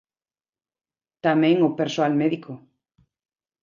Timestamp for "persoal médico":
1.79-2.51